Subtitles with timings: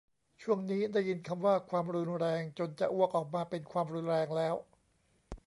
[0.41, 4.55] ช่วงนี้ได้ยินคำว่า"ความรุนแรง"จนจะอ้วกออกมาเป็นความรุนแรงแล้ว